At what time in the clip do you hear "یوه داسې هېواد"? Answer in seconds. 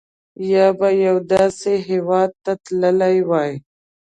1.03-2.31